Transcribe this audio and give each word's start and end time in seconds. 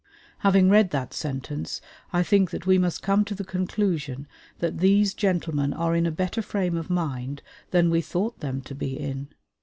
Having 0.39 0.71
read 0.71 0.89
that 0.89 1.13
sentence, 1.13 1.79
I 2.11 2.23
think 2.23 2.49
that 2.49 2.65
we 2.65 2.79
must 2.79 3.03
come 3.03 3.23
to 3.23 3.35
the 3.35 3.43
conclusion 3.43 4.25
that 4.57 4.79
these 4.79 5.13
gentlemen 5.13 5.73
are 5.73 5.95
in 5.95 6.07
a 6.07 6.11
better 6.11 6.41
frame 6.41 6.75
of 6.75 6.89
mind 6.89 7.43
than 7.69 7.91
we 7.91 8.01
thought 8.01 8.39
them 8.39 8.61
to 8.61 8.73
be 8.73 8.99
in. 8.99 9.27